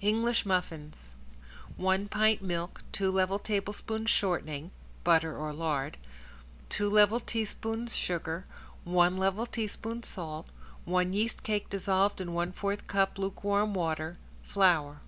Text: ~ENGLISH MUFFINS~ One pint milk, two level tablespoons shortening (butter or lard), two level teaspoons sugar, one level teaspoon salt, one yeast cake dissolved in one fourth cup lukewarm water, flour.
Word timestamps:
~ENGLISH 0.00 0.44
MUFFINS~ 0.44 1.12
One 1.76 2.08
pint 2.08 2.42
milk, 2.42 2.82
two 2.90 3.08
level 3.08 3.38
tablespoons 3.38 4.10
shortening 4.10 4.72
(butter 5.04 5.36
or 5.38 5.52
lard), 5.52 5.96
two 6.68 6.90
level 6.90 7.20
teaspoons 7.20 7.94
sugar, 7.94 8.46
one 8.82 9.16
level 9.16 9.46
teaspoon 9.46 10.02
salt, 10.02 10.48
one 10.84 11.12
yeast 11.12 11.44
cake 11.44 11.70
dissolved 11.70 12.20
in 12.20 12.32
one 12.34 12.50
fourth 12.50 12.88
cup 12.88 13.16
lukewarm 13.16 13.72
water, 13.72 14.18
flour. 14.42 15.02